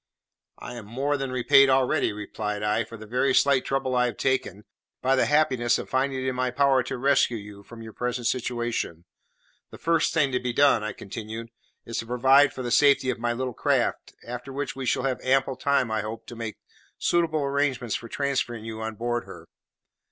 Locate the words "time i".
15.55-16.01